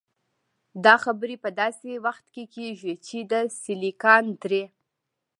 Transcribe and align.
دا 0.85 0.95
خبرې 1.03 1.35
په 1.43 1.49
داسې 1.61 1.89
وخت 2.05 2.25
کې 2.33 2.43
کېږي 2.55 2.93
چې 3.07 3.17
د 3.31 3.33
'سیليکان 3.59 4.23
درې'. 4.41 4.65